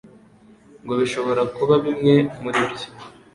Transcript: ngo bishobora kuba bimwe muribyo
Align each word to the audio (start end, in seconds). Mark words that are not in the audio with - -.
ngo 0.83 0.93
bishobora 0.99 1.41
kuba 1.55 1.73
bimwe 1.85 2.15
muribyo 2.41 2.87